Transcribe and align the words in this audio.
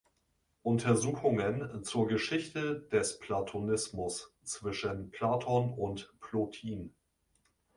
Untersuchungen 0.63 1.83
zur 1.83 2.07
Geschichte 2.07 2.87
des 2.91 3.19
Platonismus 3.19 4.33
zwischen 4.43 5.11
Platon 5.11 5.75
und 5.75 6.11
Plotin". 6.19 6.91